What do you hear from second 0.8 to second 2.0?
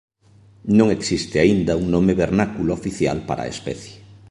existe aínda un